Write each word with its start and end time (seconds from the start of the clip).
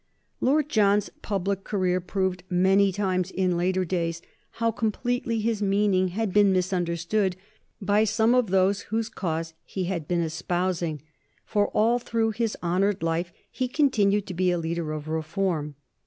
Lord 0.39 0.67
John's 0.67 1.11
public 1.21 1.63
career 1.63 2.01
proved 2.01 2.41
many 2.49 2.91
times, 2.91 3.29
in 3.29 3.55
later 3.55 3.85
days, 3.85 4.19
how 4.53 4.71
completely 4.71 5.41
his 5.41 5.61
meaning 5.61 6.07
had 6.07 6.33
been 6.33 6.51
misunderstood 6.51 7.35
by 7.79 8.05
some 8.05 8.33
of 8.33 8.47
those 8.47 8.81
whose 8.89 9.09
cause 9.09 9.53
he 9.63 9.83
had 9.83 10.07
been 10.07 10.21
espousing, 10.23 11.03
for 11.45 11.67
all 11.67 11.99
through 11.99 12.31
his 12.31 12.57
honored 12.63 13.03
life 13.03 13.31
he 13.51 13.67
continued 13.67 14.25
to 14.25 14.33
be 14.33 14.49
a 14.49 14.57
leader 14.57 14.91
of 14.91 15.07
reform. 15.07 15.75